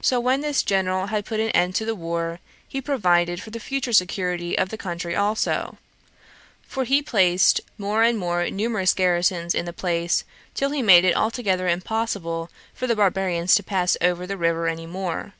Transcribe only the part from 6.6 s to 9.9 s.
for he placed more and more numerous garrisons in the